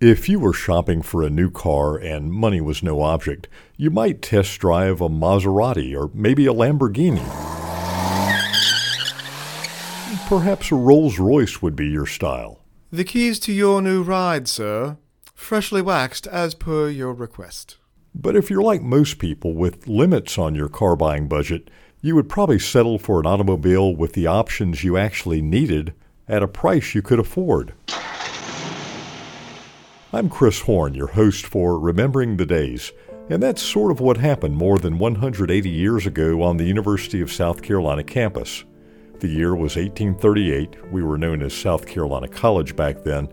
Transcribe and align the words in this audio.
If 0.00 0.28
you 0.28 0.38
were 0.38 0.52
shopping 0.52 1.00
for 1.00 1.22
a 1.22 1.30
new 1.30 1.50
car 1.50 1.96
and 1.96 2.30
money 2.30 2.60
was 2.60 2.82
no 2.82 3.00
object, 3.00 3.48
you 3.78 3.90
might 3.90 4.20
test 4.20 4.58
drive 4.58 5.00
a 5.00 5.08
Maserati 5.08 5.98
or 5.98 6.10
maybe 6.12 6.44
a 6.44 6.52
Lamborghini. 6.52 7.24
Perhaps 10.28 10.70
a 10.70 10.74
Rolls 10.74 11.18
Royce 11.18 11.62
would 11.62 11.74
be 11.74 11.86
your 11.86 12.04
style. 12.04 12.60
The 12.90 13.04
keys 13.04 13.38
to 13.40 13.54
your 13.54 13.80
new 13.80 14.02
ride, 14.02 14.48
sir. 14.48 14.98
Freshly 15.32 15.80
waxed 15.80 16.26
as 16.26 16.54
per 16.54 16.90
your 16.90 17.14
request. 17.14 17.78
But 18.14 18.36
if 18.36 18.50
you're 18.50 18.60
like 18.60 18.82
most 18.82 19.18
people 19.18 19.54
with 19.54 19.88
limits 19.88 20.36
on 20.36 20.54
your 20.54 20.68
car 20.68 20.94
buying 20.94 21.26
budget, 21.26 21.70
you 22.02 22.14
would 22.16 22.28
probably 22.28 22.58
settle 22.58 22.98
for 22.98 23.18
an 23.18 23.24
automobile 23.24 23.96
with 23.96 24.12
the 24.12 24.26
options 24.26 24.84
you 24.84 24.98
actually 24.98 25.40
needed 25.40 25.94
at 26.28 26.42
a 26.42 26.48
price 26.48 26.94
you 26.94 27.00
could 27.00 27.18
afford. 27.18 27.72
I'm 30.16 30.30
Chris 30.30 30.62
Horn, 30.62 30.94
your 30.94 31.08
host 31.08 31.46
for 31.46 31.78
Remembering 31.78 32.38
the 32.38 32.46
Days, 32.46 32.90
and 33.28 33.42
that's 33.42 33.60
sort 33.60 33.90
of 33.90 34.00
what 34.00 34.16
happened 34.16 34.56
more 34.56 34.78
than 34.78 34.96
180 34.96 35.68
years 35.68 36.06
ago 36.06 36.40
on 36.40 36.56
the 36.56 36.64
University 36.64 37.20
of 37.20 37.30
South 37.30 37.60
Carolina 37.60 38.02
campus. 38.02 38.64
The 39.20 39.28
year 39.28 39.54
was 39.54 39.76
1838. 39.76 40.90
We 40.90 41.02
were 41.02 41.18
known 41.18 41.42
as 41.42 41.52
South 41.52 41.86
Carolina 41.86 42.28
College 42.28 42.74
back 42.74 43.04
then, 43.04 43.28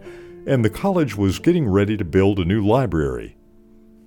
and 0.46 0.66
the 0.66 0.70
college 0.70 1.16
was 1.16 1.40
getting 1.40 1.70
ready 1.70 1.96
to 1.96 2.04
build 2.04 2.40
a 2.40 2.44
new 2.44 2.68
library. 2.68 3.38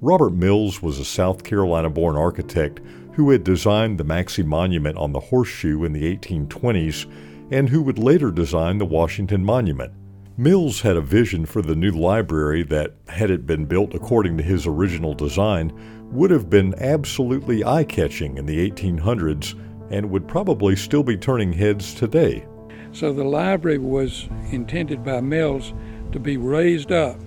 Robert 0.03 0.35
Mills 0.35 0.83
was 0.83 0.99
a 0.99 1.05
South 1.07 1.45
Carolina 1.45 1.89
born 1.89 2.15
architect 2.15 2.83
who 3.15 3.31
had 3.31 3.43
designed 3.43 3.97
the 3.97 4.05
Maxcy 4.05 4.45
Monument 4.45 4.99
on 4.99 5.15
the 5.15 5.21
Horseshoe 5.21 5.83
in 5.85 5.95
the 5.95 6.15
1820s 6.15 7.11
and 7.51 7.71
who 7.71 7.81
would 7.81 7.99
later 7.99 8.31
design 8.31 8.77
the 8.77 8.85
Washington 8.85 9.43
Monument. 9.43 9.95
Mills 10.39 10.83
had 10.83 10.99
a 10.99 11.01
vision 11.01 11.47
for 11.47 11.63
the 11.63 11.75
new 11.75 11.93
library 11.93 12.63
that, 12.65 12.93
had 13.09 13.31
it 13.31 13.47
been 13.47 13.65
built 13.65 13.95
according 13.95 14.37
to 14.37 14.43
his 14.43 14.67
original 14.67 15.15
design, 15.15 15.73
would 16.13 16.31
have 16.31 16.51
been 16.51 16.75
absolutely 16.75 17.65
eye 17.65 17.85
catching 17.85 18.37
in 18.37 18.45
the 18.45 18.71
1800s 18.71 19.59
and 19.91 20.11
would 20.11 20.29
probably 20.29 20.77
still 20.77 21.03
be 21.03 21.17
turning 21.17 21.55
heads 21.55 21.95
today. 21.95 22.45
So 22.93 23.15
the 23.15 23.25
library 23.25 23.79
was 23.79 24.29
intended 24.51 25.03
by 25.03 25.23
Mills 25.23 25.73
to 26.13 26.21
be 26.21 26.37
raised 26.37 26.93
up 26.93 27.19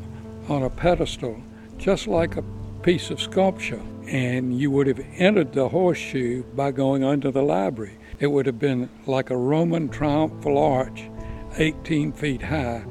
on 0.48 0.62
a 0.62 0.70
pedestal, 0.70 1.42
just 1.80 2.06
like 2.06 2.38
a 2.38 2.44
piece 2.84 3.10
of 3.10 3.20
sculpture, 3.20 3.82
and 4.08 4.56
you 4.60 4.70
would 4.70 4.86
have 4.86 5.04
entered 5.16 5.54
the 5.54 5.70
horseshoe 5.70 6.44
by 6.44 6.70
going 6.70 7.04
under 7.04 7.32
the 7.32 7.42
library. 7.42 7.98
It 8.20 8.28
would 8.28 8.46
have 8.46 8.60
been 8.60 8.88
like 9.08 9.32
a 9.32 9.38
Roman 9.38 9.90
triumphal 9.90 10.60
arch, 10.60 11.10
18 11.58 12.12
feet 12.14 12.44
high, 12.44 12.84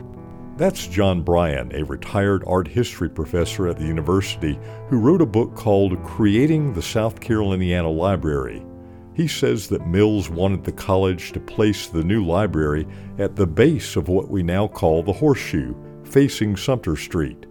that's 0.59 0.89
John 0.89 1.23
Bryan, 1.23 1.71
a 1.73 1.85
retired 1.85 2.43
art 2.45 2.67
history 2.67 3.09
professor 3.09 3.69
at 3.69 3.79
the 3.79 3.87
university 3.87 4.59
who 4.89 4.99
wrote 4.99 5.23
a 5.23 5.27
book 5.27 5.55
called 5.55 6.03
Creating 6.03 6.73
the 6.73 6.83
South 6.83 7.21
Caroliniana 7.21 7.97
Library. 7.97 8.67
He 9.15 9.29
says 9.29 9.69
that 9.69 9.87
Mills 9.87 10.29
wanted 10.29 10.65
the 10.65 10.73
college 10.73 11.31
to 11.33 11.41
place 11.41 11.87
the 11.87 12.03
new 12.03 12.27
library 12.27 12.89
at 13.19 13.37
the 13.37 13.47
base 13.47 13.95
of 13.95 14.09
what 14.09 14.31
we 14.31 14.43
now 14.43 14.67
call 14.67 15.05
the 15.05 15.13
Horseshoe, 15.13 15.75
facing 16.03 16.57
Sumter 16.57 16.97
Street. 16.97 17.47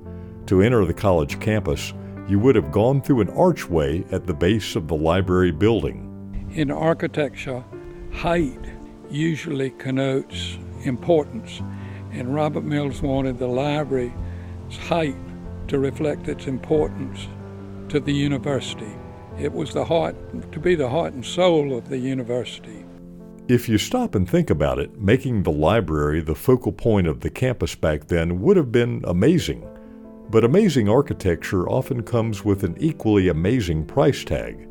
To 0.47 0.61
enter 0.61 0.83
the 0.83 0.93
college 0.93 1.39
campus, 1.39 1.93
you 2.27 2.39
would 2.39 2.55
have 2.55 2.73
gone 2.73 3.01
through 3.01 3.21
an 3.21 3.29
archway 3.29 4.03
at 4.11 4.27
the 4.27 4.33
base 4.33 4.75
of 4.75 4.89
the 4.89 4.95
library 4.95 5.51
building. 5.51 6.49
In 6.51 6.71
architecture, 6.71 7.63
height 8.11 8.65
usually 9.09 9.69
connotes 9.71 10.57
importance 10.83 11.61
and 12.11 12.33
Robert 12.33 12.63
Mills 12.63 13.01
wanted 13.01 13.37
the 13.37 13.47
library's 13.47 14.11
height 14.87 15.15
to 15.67 15.79
reflect 15.79 16.27
its 16.27 16.47
importance 16.47 17.27
to 17.89 17.99
the 17.99 18.13
university. 18.13 18.95
It 19.39 19.53
was 19.53 19.73
the 19.73 19.85
heart, 19.85 20.15
to 20.51 20.59
be 20.59 20.75
the 20.75 20.89
heart 20.89 21.13
and 21.13 21.25
soul 21.25 21.77
of 21.77 21.89
the 21.89 21.97
university. 21.97 22.85
If 23.47 23.69
you 23.69 23.77
stop 23.77 24.15
and 24.15 24.29
think 24.29 24.49
about 24.49 24.79
it, 24.79 24.99
making 24.99 25.43
the 25.43 25.51
library 25.51 26.21
the 26.21 26.35
focal 26.35 26.71
point 26.71 27.07
of 27.07 27.21
the 27.21 27.29
campus 27.29 27.75
back 27.75 28.07
then 28.07 28.41
would 28.41 28.57
have 28.57 28.71
been 28.71 29.03
amazing. 29.05 29.65
But 30.29 30.43
amazing 30.43 30.89
architecture 30.89 31.69
often 31.69 32.03
comes 32.03 32.43
with 32.43 32.63
an 32.63 32.75
equally 32.77 33.29
amazing 33.29 33.85
price 33.85 34.25
tag. 34.25 34.67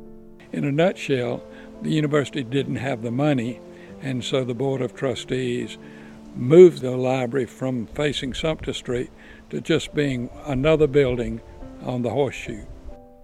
In 0.53 0.65
a 0.65 0.73
nutshell, 0.73 1.43
the 1.81 1.91
university 1.91 2.43
didn't 2.43 2.77
have 2.77 3.03
the 3.03 3.11
money, 3.11 3.61
and 4.03 4.23
so 4.23 4.45
the 4.45 4.55
Board 4.55 4.83
of 4.83 4.95
Trustees 4.95 5.79
moved 6.37 6.83
the 6.83 6.97
library 6.97 7.47
from 7.47 7.87
facing 7.87 8.35
Sumter 8.35 8.73
Street 8.73 9.11
to 9.51 9.61
just 9.61 9.95
being 9.95 10.31
another 10.45 10.87
building 10.87 11.41
on 11.83 12.03
the 12.03 12.11
horseshoe. 12.11 12.65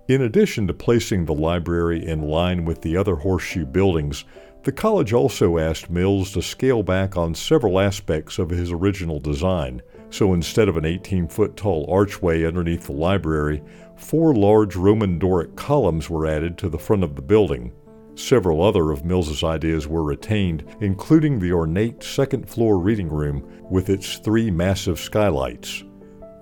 In 0.08 0.22
addition 0.22 0.66
to 0.66 0.74
placing 0.74 1.24
the 1.24 1.34
library 1.34 2.04
in 2.04 2.22
line 2.22 2.64
with 2.64 2.82
the 2.82 2.96
other 2.96 3.16
horseshoe 3.16 3.64
buildings, 3.64 4.24
the 4.64 4.72
college 4.72 5.12
also 5.12 5.58
asked 5.58 5.90
Mills 5.90 6.32
to 6.32 6.42
scale 6.42 6.82
back 6.82 7.16
on 7.16 7.34
several 7.34 7.80
aspects 7.80 8.38
of 8.38 8.50
his 8.50 8.70
original 8.70 9.18
design. 9.18 9.82
So 10.10 10.34
instead 10.34 10.68
of 10.68 10.76
an 10.76 10.84
18 10.84 11.28
foot 11.28 11.56
tall 11.56 11.86
archway 11.90 12.44
underneath 12.44 12.84
the 12.84 12.92
library, 12.92 13.62
four 13.96 14.34
large 14.34 14.76
Roman 14.76 15.18
Doric 15.18 15.56
columns 15.56 16.10
were 16.10 16.26
added 16.26 16.58
to 16.58 16.68
the 16.68 16.78
front 16.78 17.02
of 17.02 17.16
the 17.16 17.22
building. 17.22 17.72
Several 18.14 18.62
other 18.62 18.90
of 18.90 19.04
Mills's 19.04 19.42
ideas 19.42 19.88
were 19.88 20.02
retained, 20.02 20.64
including 20.80 21.38
the 21.38 21.52
ornate 21.52 22.02
second 22.02 22.48
floor 22.48 22.78
reading 22.78 23.08
room 23.08 23.42
with 23.70 23.88
its 23.88 24.18
three 24.18 24.50
massive 24.50 25.00
skylights. 25.00 25.82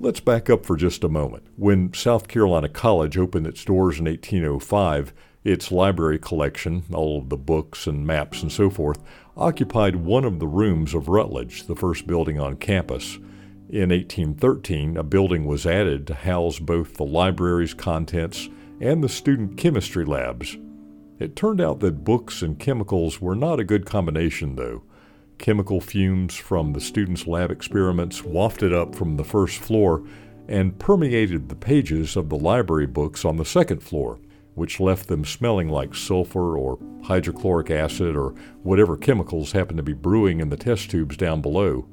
Let's 0.00 0.20
back 0.20 0.50
up 0.50 0.66
for 0.66 0.76
just 0.76 1.04
a 1.04 1.08
moment. 1.08 1.44
When 1.56 1.94
South 1.94 2.26
Carolina 2.26 2.68
College 2.68 3.16
opened 3.16 3.46
its 3.46 3.64
doors 3.64 3.98
in 3.98 4.06
1805, 4.06 5.14
its 5.44 5.70
library 5.70 6.18
collection, 6.18 6.82
all 6.92 7.18
of 7.18 7.28
the 7.28 7.36
books 7.36 7.86
and 7.86 8.06
maps 8.06 8.42
and 8.42 8.50
so 8.50 8.68
forth, 8.68 9.02
occupied 9.36 9.96
one 9.96 10.24
of 10.24 10.40
the 10.40 10.46
rooms 10.48 10.94
of 10.94 11.08
Rutledge, 11.08 11.66
the 11.66 11.76
first 11.76 12.06
building 12.06 12.40
on 12.40 12.56
campus. 12.56 13.16
In 13.68 13.90
1813, 13.90 14.96
a 14.96 15.02
building 15.02 15.46
was 15.46 15.64
added 15.64 16.06
to 16.08 16.14
house 16.14 16.58
both 16.58 16.94
the 16.94 17.04
library's 17.04 17.74
contents 17.74 18.48
and 18.80 19.02
the 19.02 19.08
student 19.08 19.56
chemistry 19.56 20.04
labs. 20.04 20.56
It 21.18 21.34
turned 21.34 21.60
out 21.60 21.80
that 21.80 22.04
books 22.04 22.42
and 22.42 22.58
chemicals 22.58 23.20
were 23.20 23.34
not 23.34 23.58
a 23.58 23.64
good 23.64 23.86
combination, 23.86 24.54
though. 24.54 24.82
Chemical 25.38 25.80
fumes 25.80 26.36
from 26.36 26.72
the 26.72 26.80
students' 26.80 27.26
lab 27.26 27.50
experiments 27.50 28.24
wafted 28.24 28.72
up 28.72 28.94
from 28.94 29.16
the 29.16 29.24
first 29.24 29.58
floor 29.58 30.04
and 30.48 30.78
permeated 30.78 31.48
the 31.48 31.56
pages 31.56 32.16
of 32.16 32.28
the 32.28 32.38
library 32.38 32.86
books 32.86 33.24
on 33.24 33.36
the 33.36 33.44
second 33.44 33.82
floor, 33.82 34.18
which 34.54 34.80
left 34.80 35.08
them 35.08 35.24
smelling 35.24 35.68
like 35.68 35.94
sulfur 35.94 36.56
or 36.56 36.78
hydrochloric 37.04 37.70
acid 37.70 38.16
or 38.16 38.34
whatever 38.62 38.96
chemicals 38.96 39.52
happened 39.52 39.76
to 39.76 39.82
be 39.82 39.92
brewing 39.92 40.40
in 40.40 40.48
the 40.48 40.56
test 40.56 40.90
tubes 40.90 41.16
down 41.16 41.40
below. 41.40 41.86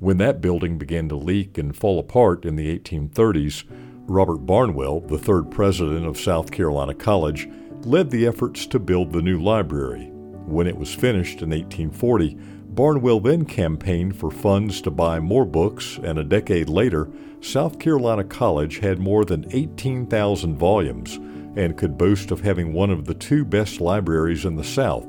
When 0.00 0.18
that 0.18 0.40
building 0.40 0.76
began 0.76 1.08
to 1.08 1.16
leak 1.16 1.56
and 1.56 1.76
fall 1.76 1.98
apart 1.98 2.44
in 2.44 2.56
the 2.56 2.78
1830s, 2.78 3.64
Robert 4.06 4.44
Barnwell, 4.44 5.00
the 5.00 5.18
third 5.18 5.50
president 5.50 6.04
of 6.04 6.20
South 6.20 6.50
Carolina 6.50 6.92
College, 6.92 7.48
led 7.86 8.10
the 8.10 8.26
efforts 8.26 8.66
to 8.66 8.78
build 8.78 9.12
the 9.12 9.22
new 9.22 9.38
library. 9.38 10.10
When 10.46 10.66
it 10.66 10.76
was 10.76 10.94
finished 10.94 11.42
in 11.42 11.50
1840, 11.50 12.36
Barnwell 12.68 13.20
then 13.20 13.44
campaigned 13.44 14.16
for 14.16 14.30
funds 14.30 14.80
to 14.82 14.90
buy 14.90 15.20
more 15.20 15.44
books, 15.44 15.98
and 16.02 16.18
a 16.18 16.24
decade 16.24 16.68
later, 16.68 17.08
South 17.40 17.78
Carolina 17.78 18.24
College 18.24 18.78
had 18.78 18.98
more 18.98 19.24
than 19.24 19.46
18,000 19.52 20.56
volumes 20.56 21.16
and 21.56 21.76
could 21.76 21.96
boast 21.96 22.30
of 22.30 22.40
having 22.40 22.72
one 22.72 22.90
of 22.90 23.04
the 23.04 23.14
two 23.14 23.44
best 23.44 23.80
libraries 23.80 24.44
in 24.44 24.56
the 24.56 24.64
South. 24.64 25.06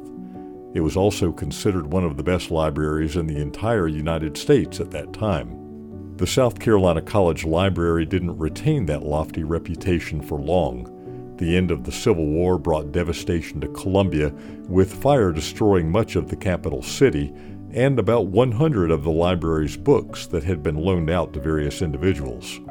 It 0.75 0.81
was 0.81 0.95
also 0.95 1.31
considered 1.31 1.91
one 1.91 2.03
of 2.03 2.17
the 2.17 2.23
best 2.23 2.51
libraries 2.51 3.15
in 3.15 3.27
the 3.27 3.41
entire 3.41 3.87
United 3.87 4.37
States 4.37 4.79
at 4.79 4.91
that 4.91 5.13
time. 5.13 6.15
The 6.17 6.27
South 6.27 6.59
Carolina 6.59 7.01
College 7.01 7.45
Library 7.45 8.05
didn't 8.05 8.37
retain 8.37 8.85
that 8.85 9.03
lofty 9.03 9.43
reputation 9.43 10.21
for 10.21 10.39
long. 10.39 10.91
The 11.37 11.57
end 11.57 11.69
of 11.69 11.83
the 11.83 11.91
Civil 11.91 12.27
War 12.27 12.57
brought 12.57 12.93
devastation 12.93 13.59
to 13.61 13.67
Columbia, 13.67 14.33
with 14.69 14.93
fire 14.93 15.31
destroying 15.33 15.91
much 15.91 16.15
of 16.15 16.29
the 16.29 16.35
capital 16.35 16.81
city 16.81 17.33
and 17.71 17.99
about 17.99 18.27
100 18.27 18.89
of 18.89 19.03
the 19.03 19.11
library's 19.11 19.75
books 19.75 20.27
that 20.27 20.45
had 20.45 20.63
been 20.63 20.77
loaned 20.77 21.09
out 21.09 21.33
to 21.33 21.41
various 21.41 21.81
individuals. 21.81 22.61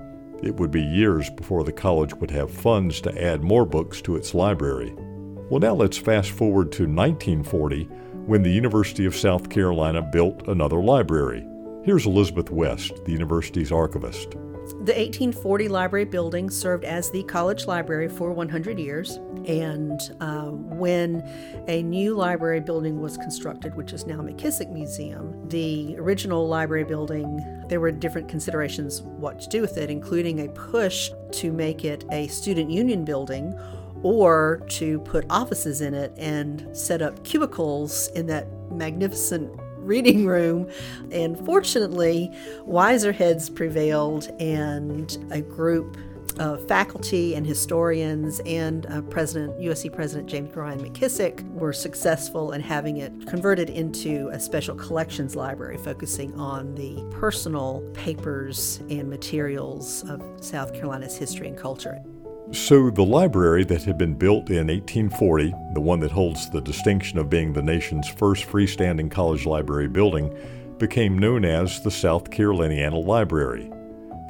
It 0.43 0.55
would 0.57 0.71
be 0.71 0.83
years 0.83 1.29
before 1.29 1.63
the 1.63 1.73
college 1.73 2.15
would 2.15 2.31
have 2.31 2.51
funds 2.51 3.03
to 3.03 3.23
add 3.23 3.43
more 3.43 3.67
books 3.67 4.01
to 4.03 4.17
its 4.17 4.35
library. 4.35 4.95
Well, 5.51 5.61
now 5.61 5.75
let's 5.75 5.99
fast 5.99 6.31
forward 6.31 6.73
to 6.73 6.85
1940 6.85 7.85
when 8.25 8.43
the 8.43 8.51
University 8.51 9.05
of 9.05 9.15
South 9.15 9.51
Carolina 9.51 10.01
built 10.01 10.49
another 10.49 10.83
library. 10.83 11.47
Here's 11.85 12.07
Elizabeth 12.07 12.51
West, 12.51 13.05
the 13.05 13.13
university's 13.13 13.71
archivist. 13.71 14.37
The 14.67 14.93
1840 14.93 15.69
library 15.69 16.07
building 16.07 16.49
served 16.49 16.85
as 16.85 17.11
the 17.11 17.23
college 17.25 17.67
library 17.67 18.09
for 18.09 18.33
100 18.33 18.79
years. 18.79 19.17
And 19.47 20.01
uh, 20.21 20.47
when 20.51 21.23
a 21.69 21.83
new 21.83 22.15
library 22.15 22.61
building 22.61 23.01
was 23.01 23.19
constructed, 23.19 23.75
which 23.75 23.93
is 23.93 24.07
now 24.07 24.17
McKissick 24.17 24.73
Museum, 24.73 25.49
the 25.49 25.97
original 25.99 26.49
library 26.49 26.85
building, 26.85 27.41
there 27.69 27.79
were 27.79 27.91
different 27.91 28.29
considerations 28.29 29.03
what 29.03 29.39
to 29.41 29.49
do 29.49 29.61
with 29.61 29.77
it, 29.77 29.91
including 29.91 30.41
a 30.41 30.49
push 30.53 31.11
to 31.33 31.53
make 31.53 31.85
it 31.85 32.05
a 32.11 32.27
student 32.29 32.71
union 32.71 33.05
building 33.05 33.55
or 34.03 34.63
to 34.69 35.01
put 35.01 35.25
offices 35.31 35.81
in 35.81 35.95
it 35.95 36.13
and 36.17 36.69
set 36.77 37.03
up 37.03 37.23
cubicles 37.25 38.09
in 38.15 38.27
that 38.27 38.47
magnificent 38.71 39.51
reading 39.85 40.27
room. 40.27 40.69
And 41.11 41.39
fortunately, 41.45 42.31
wiser 42.63 43.13
heads 43.13 43.51
prevailed, 43.51 44.31
and 44.41 45.17
a 45.31 45.41
group 45.41 45.97
of 46.39 46.67
faculty 46.67 47.35
and 47.35 47.47
historians 47.47 48.41
and 48.41 48.87
uh, 48.87 49.03
President 49.03 49.59
USC 49.61 49.93
President 49.93 50.29
James 50.29 50.55
Rion 50.55 50.81
McKissick 50.81 51.49
were 51.53 51.73
successful 51.73 52.53
in 52.53 52.61
having 52.61 52.97
it 52.99 53.27
converted 53.27 53.71
into 53.71 54.29
a 54.33 54.41
special 54.41 54.75
collections 54.75 55.37
library 55.37 55.77
focusing 55.79 56.35
on 56.35 56.75
the 56.75 57.05
personal 57.19 57.89
papers 57.95 58.81
and 58.91 59.09
materials 59.09 60.03
of 60.09 60.23
South 60.41 60.75
Carolina's 60.75 61.17
history 61.17 61.49
and 61.49 61.57
culture. 61.57 62.03
So, 62.55 62.89
the 62.89 63.05
library 63.05 63.65
that 63.65 63.83
had 63.83 63.99
been 63.99 64.15
built 64.15 64.49
in 64.49 64.69
1840, 64.69 65.53
the 65.73 65.81
one 65.81 65.99
that 66.01 66.12
holds 66.12 66.49
the 66.49 66.61
distinction 66.61 67.19
of 67.19 67.29
being 67.29 67.53
the 67.53 67.61
nation's 67.61 68.09
first 68.09 68.47
freestanding 68.47 69.11
college 69.11 69.45
library 69.45 69.89
building, 69.89 70.33
became 70.79 71.19
known 71.19 71.45
as 71.45 71.83
the 71.83 71.91
South 71.91 72.31
Caroliniana 72.31 73.05
Library. 73.05 73.73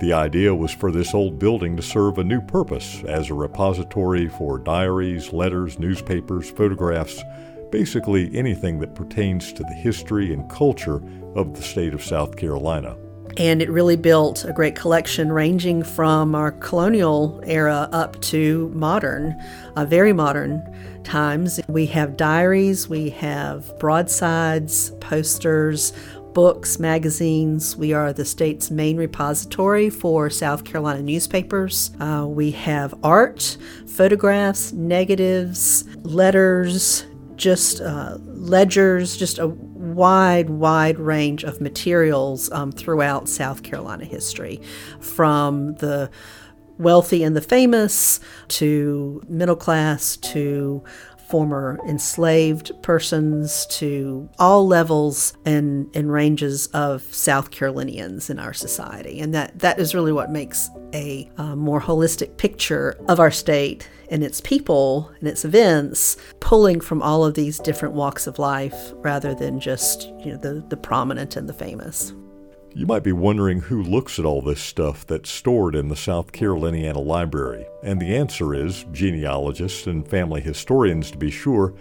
The 0.01 0.15
idea 0.15 0.55
was 0.55 0.73
for 0.73 0.91
this 0.91 1.13
old 1.13 1.39
building 1.39 1.77
to 1.77 1.83
serve 1.83 2.17
a 2.17 2.25
new 2.25 2.41
purpose 2.41 3.05
as 3.05 3.29
a 3.29 3.35
repository 3.35 4.29
for 4.29 4.59
diaries, 4.59 5.31
letters, 5.35 5.79
newspapers, 5.79 6.51
photographs, 6.51 7.23
basically 7.71 8.35
anything 8.35 8.79
that 8.81 8.95
pertains 8.95 9.53
to 9.53 9.63
the 9.65 9.75
history 9.75 10.33
and 10.33 10.49
culture 10.49 11.03
of 11.35 11.55
the 11.55 11.63
state 11.63 11.93
of 11.93 12.03
South 12.03 12.37
Carolina. 12.37 12.97
And 13.37 13.61
it 13.61 13.69
really 13.71 13.97
built 13.97 14.45
a 14.45 14.53
great 14.53 14.77
collection 14.77 15.33
ranging 15.33 15.83
from 15.83 16.35
our 16.35 16.53
colonial 16.53 17.43
era 17.47 17.89
up 17.93 18.21
to 18.23 18.71
modern, 18.75 19.35
uh, 19.77 19.85
very 19.85 20.13
modern 20.13 20.63
times. 21.03 21.61
We 21.69 21.87
have 21.87 22.17
diaries, 22.17 22.89
we 22.89 23.11
have 23.11 23.77
broadsides, 23.79 24.91
posters, 25.01 25.93
books, 26.33 26.79
magazines. 26.81 27.77
We 27.77 27.93
are 27.93 28.13
the 28.13 28.25
state's 28.25 28.71
main 28.71 28.97
repository 28.97 29.89
for 29.89 30.29
South 30.31 30.65
Carolina 30.65 31.03
newspapers. 31.03 31.93
Uh, 32.01 32.27
we 32.29 32.51
have 32.53 32.95
art, 33.05 33.57
photographs, 33.87 34.73
negatives, 34.73 35.85
letters, 36.03 37.07
just 37.37 37.81
uh, 37.81 38.19
ledgers, 38.21 39.17
just 39.17 39.39
a 39.39 39.49
wide, 39.49 40.51
wide 40.51 40.99
range 40.99 41.45
of 41.45 41.61
materials 41.61 42.51
um, 42.53 42.73
throughout 42.73 43.29
South 43.29 43.63
Carolina 43.63 44.05
history, 44.05 44.61
from 45.01 45.75
the 45.77 46.11
wealthy 46.79 47.23
and 47.23 47.37
the 47.37 47.41
famous 47.41 48.21
to 48.49 49.23
middle 49.29 49.57
class 49.57 50.17
to 50.17 50.83
former 51.35 51.81
enslaved 51.89 52.71
persons 52.81 53.67
to 53.67 54.31
all 54.39 54.69
levels 54.69 55.37
and, 55.45 55.91
and 55.93 56.13
ranges 56.13 56.69
of 56.69 57.03
South 57.13 57.51
Carolinians 57.51 58.31
in 58.31 58.39
our 58.39 58.53
society. 58.53 59.19
And 59.19 59.35
that, 59.35 59.59
that 59.59 59.81
is 59.81 59.97
really 59.97 60.13
what 60.13 60.31
makes 60.31 60.71
a 60.95 61.29
uh, 61.37 61.57
more 61.57 61.81
holistic 61.81 62.37
picture 62.37 62.97
of 63.09 63.19
our 63.19 63.33
state 63.33 63.89
and 64.13 64.23
its 64.23 64.41
people 64.43 65.11
and 65.19 65.27
its 65.27 65.45
events, 65.45 66.17
pulling 66.39 66.81
from 66.81 67.03
all 67.03 67.25
of 67.25 67.35
these 67.35 67.59
different 67.59 67.97
walks 67.97 68.29
of 68.29 68.39
life 68.39 68.93
rather 68.99 69.35
than 69.35 69.59
just 69.59 70.11
you 70.21 70.27
know 70.27 70.37
the, 70.37 70.65
the 70.69 70.77
prominent 70.77 71.35
and 71.35 71.49
the 71.49 71.53
famous. 71.53 72.15
You 72.77 72.87
might 72.87 73.05
be 73.05 73.13
wondering 73.13 73.61
who 73.61 73.85
looks 73.85 74.19
at 74.19 74.25
all 74.25 74.43
this 74.43 74.61
stuff 74.61 75.07
that's 75.07 75.31
stored 75.31 75.77
in 75.77 75.89
the 75.89 75.95
South 75.95 76.33
Caroliniana 76.33 77.07
Library, 77.07 77.67
and 77.85 78.01
the 78.01 78.17
answer 78.17 78.53
is 78.53 78.85
genealogists 78.91 79.87
and 79.87 80.07
family 80.07 80.41
historians 80.41 81.13
to 81.13 81.17
be 81.17 81.31
sure, 81.31 81.73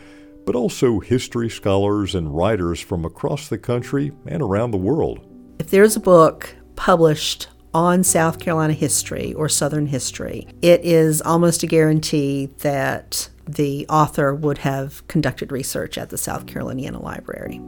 but 0.45 0.56
also 0.56 1.00
history 1.00 1.50
scholars 1.50 2.13
and 2.13 2.38
writers 2.38 2.80
from 2.80 3.06
across 3.06 3.50
the 3.50 3.57
country 3.57 4.12
and 4.28 4.44
around 4.44 4.69
the 4.69 4.78
world. 4.78 5.25
If 5.57 5.72
there's 5.72 5.95
a 5.95 6.00
book 6.00 6.56
published 6.75 7.48
on 7.74 8.04
South 8.04 8.38
Carolina 8.38 8.74
history 8.74 9.34
or 9.34 9.50
Southern 9.50 9.88
history, 9.88 10.48
it 10.62 10.86
is 10.86 11.24
almost 11.24 11.63
a 11.63 11.68
guarantee 11.68 12.51
that 12.60 13.30
the 13.48 13.88
author 13.90 14.36
would 14.36 14.60
have 14.60 15.07
conducted 15.07 15.51
research 15.51 15.98
at 15.98 16.12
the 16.12 16.19
South 16.19 16.45
Caroliniana 16.45 17.01
Library. 17.01 17.60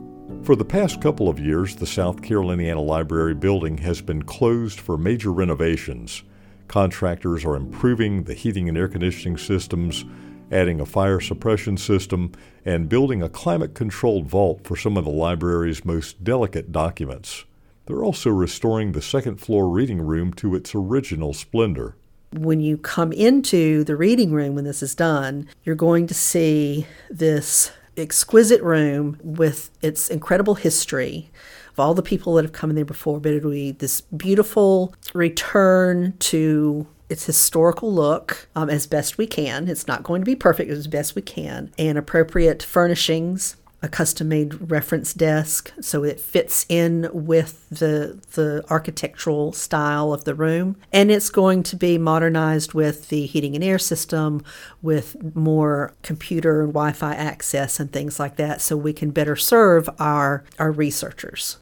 For 0.46 0.56
the 0.56 0.64
past 0.64 1.02
couple 1.02 1.28
of 1.28 1.40
years, 1.40 1.76
the 1.76 1.88
South 1.88 2.22
Caroliniana 2.22 2.86
Library 2.86 3.34
building 3.34 3.80
has 3.80 4.00
been 4.00 4.22
closed 4.22 4.80
for 4.80 4.96
major 4.96 5.32
renovations. 5.34 6.22
Contractors 6.68 7.44
are 7.44 7.56
improving 7.56 8.26
the 8.26 8.36
heating 8.36 8.70
and 8.70 8.78
air 8.78 8.88
conditioning 8.88 9.40
systems, 9.40 10.06
adding 10.52 10.80
a 10.80 10.86
fire 10.86 11.20
suppression 11.20 11.78
system, 11.78 12.32
and 12.64 12.88
building 12.88 13.24
a 13.24 13.30
climate 13.30 13.74
controlled 13.74 14.28
vault 14.28 14.68
for 14.68 14.76
some 14.76 14.98
of 14.98 15.06
the 15.06 15.10
library's 15.10 15.84
most 15.84 16.24
delicate 16.24 16.72
documents. 16.72 17.46
They're 17.88 18.04
also 18.04 18.30
restoring 18.30 18.92
the 18.92 19.02
second 19.02 19.38
floor 19.38 19.68
reading 19.68 20.00
room 20.00 20.32
to 20.34 20.54
its 20.54 20.76
original 20.76 21.34
splendor. 21.34 21.96
When 22.34 22.60
you 22.60 22.78
come 22.78 23.12
into 23.12 23.84
the 23.84 23.96
reading 23.96 24.32
room 24.32 24.54
when 24.54 24.66
this 24.66 24.84
is 24.84 24.94
done, 24.94 25.48
you're 25.64 25.74
going 25.74 26.06
to 26.06 26.14
see 26.14 26.86
this 27.10 27.72
exquisite 27.98 28.62
room 28.62 29.20
with 29.24 29.70
its 29.82 30.10
incredible 30.10 30.56
history 30.56 31.30
of 31.72 31.80
all 31.80 31.94
the 31.94 32.02
people 32.02 32.36
that 32.36 32.46
have 32.46 32.54
come 32.54 32.70
in 32.70 32.76
there 32.76 32.86
before, 32.86 33.20
but 33.20 33.34
it'll 33.34 33.52
be 33.52 33.72
this 33.72 34.02
beautiful 34.02 34.94
return 35.14 36.14
to 36.20 36.88
its 37.10 37.26
historical 37.26 37.94
look 37.94 38.48
um, 38.56 38.70
as 38.70 38.88
best 38.88 39.18
we 39.18 39.28
can. 39.28 39.68
It's 39.68 39.88
not 39.88 40.04
going 40.04 40.22
to 40.22 40.26
be 40.26 40.36
perfect 40.36 40.72
as 40.72 40.88
best 40.88 41.16
we 41.16 41.22
can, 41.22 41.72
and 41.78 41.98
appropriate 41.98 42.64
furnishings 42.64 43.58
a 43.86 43.88
custom 43.88 44.30
made 44.30 44.72
reference 44.72 45.14
desk 45.14 45.72
so 45.80 46.04
it 46.04 46.20
fits 46.20 46.66
in 46.68 47.08
with 47.14 47.70
the 47.70 48.20
the 48.34 48.66
architectural 48.72 49.54
style 49.54 50.12
of 50.12 50.24
the 50.24 50.34
room 50.34 50.76
and 50.92 51.12
it's 51.12 51.30
going 51.30 51.62
to 51.62 51.76
be 51.76 51.96
modernized 52.00 52.74
with 52.74 53.10
the 53.10 53.28
heating 53.28 53.54
and 53.54 53.64
air 53.64 53.78
system 53.78 54.44
with 54.82 55.36
more 55.36 55.94
computer 56.02 56.64
and 56.64 56.74
wi-fi 56.74 57.14
access 57.14 57.80
and 57.80 57.94
things 57.94 58.20
like 58.20 58.38
that 58.38 58.60
so 58.60 58.76
we 58.76 58.92
can 58.92 59.12
better 59.12 59.36
serve 59.36 59.88
our 60.00 60.44
our 60.58 60.72
researchers 60.72 61.58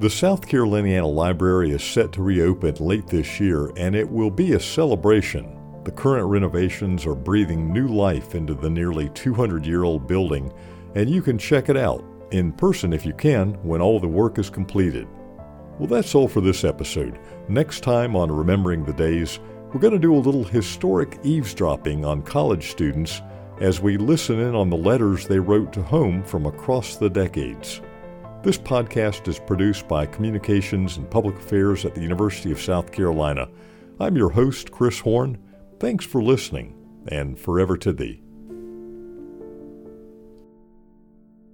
the 0.00 0.10
South 0.10 0.48
Caroliniana 0.48 1.14
Library 1.14 1.70
is 1.70 1.82
set 1.82 2.10
to 2.12 2.22
reopen 2.22 2.74
late 2.80 3.06
this 3.06 3.38
year 3.38 3.70
and 3.76 3.94
it 3.94 4.10
will 4.10 4.30
be 4.30 4.52
a 4.52 4.60
celebration. 4.60 5.56
The 5.84 5.92
current 5.92 6.26
renovations 6.26 7.06
are 7.06 7.14
breathing 7.14 7.72
new 7.72 7.86
life 7.86 8.34
into 8.34 8.54
the 8.54 8.68
nearly 8.68 9.08
200 9.10 9.64
year 9.64 9.84
old 9.84 10.08
building 10.08 10.52
and 10.94 11.10
you 11.10 11.22
can 11.22 11.38
check 11.38 11.68
it 11.68 11.76
out 11.76 12.04
in 12.30 12.52
person 12.52 12.92
if 12.92 13.04
you 13.04 13.12
can 13.14 13.52
when 13.62 13.80
all 13.80 14.00
the 14.00 14.08
work 14.08 14.38
is 14.38 14.50
completed. 14.50 15.06
Well, 15.78 15.88
that's 15.88 16.14
all 16.14 16.28
for 16.28 16.40
this 16.40 16.64
episode. 16.64 17.18
Next 17.48 17.80
time 17.80 18.14
on 18.14 18.30
Remembering 18.30 18.84
the 18.84 18.92
Days, 18.92 19.40
we're 19.72 19.80
going 19.80 19.92
to 19.92 19.98
do 19.98 20.14
a 20.14 20.16
little 20.16 20.44
historic 20.44 21.18
eavesdropping 21.24 22.04
on 22.04 22.22
college 22.22 22.70
students 22.70 23.20
as 23.60 23.80
we 23.80 23.96
listen 23.96 24.38
in 24.38 24.54
on 24.54 24.70
the 24.70 24.76
letters 24.76 25.26
they 25.26 25.38
wrote 25.38 25.72
to 25.72 25.82
home 25.82 26.22
from 26.22 26.46
across 26.46 26.96
the 26.96 27.10
decades. 27.10 27.80
This 28.42 28.58
podcast 28.58 29.26
is 29.26 29.38
produced 29.38 29.88
by 29.88 30.06
Communications 30.06 30.96
and 30.96 31.10
Public 31.10 31.36
Affairs 31.36 31.84
at 31.84 31.94
the 31.94 32.02
University 32.02 32.52
of 32.52 32.60
South 32.60 32.92
Carolina. 32.92 33.48
I'm 33.98 34.16
your 34.16 34.30
host, 34.30 34.70
Chris 34.70 35.00
Horn. 35.00 35.38
Thanks 35.80 36.04
for 36.04 36.22
listening, 36.22 36.74
and 37.08 37.38
forever 37.38 37.76
to 37.78 37.92
thee. 37.92 38.23